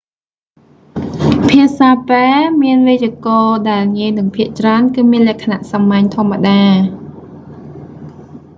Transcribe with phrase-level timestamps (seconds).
[1.49, 6.61] ភាសាពែរ្សមានវេយ្យាករណ៍ដែលងាយនិងភាគច្រើនគឺមានលក្ខណៈសាមញ្ញធម្មតា